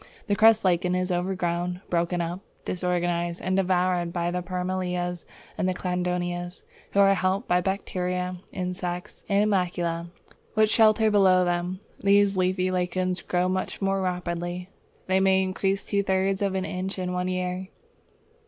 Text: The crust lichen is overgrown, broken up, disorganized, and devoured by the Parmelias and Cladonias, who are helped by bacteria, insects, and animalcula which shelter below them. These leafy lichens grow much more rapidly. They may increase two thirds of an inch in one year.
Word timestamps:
The 0.25 0.35
crust 0.35 0.65
lichen 0.65 0.95
is 0.95 1.11
overgrown, 1.11 1.81
broken 1.91 2.21
up, 2.21 2.39
disorganized, 2.65 3.39
and 3.39 3.55
devoured 3.55 4.11
by 4.11 4.31
the 4.31 4.41
Parmelias 4.41 5.25
and 5.59 5.67
Cladonias, 5.75 6.63
who 6.93 6.99
are 7.01 7.13
helped 7.13 7.47
by 7.47 7.61
bacteria, 7.61 8.37
insects, 8.51 9.23
and 9.29 9.41
animalcula 9.51 10.09
which 10.55 10.71
shelter 10.71 11.11
below 11.11 11.45
them. 11.45 11.81
These 12.03 12.35
leafy 12.35 12.71
lichens 12.71 13.21
grow 13.21 13.47
much 13.47 13.79
more 13.79 14.01
rapidly. 14.01 14.69
They 15.05 15.19
may 15.19 15.43
increase 15.43 15.85
two 15.85 16.01
thirds 16.01 16.41
of 16.41 16.55
an 16.55 16.65
inch 16.65 16.97
in 16.97 17.13
one 17.13 17.27
year. 17.27 17.67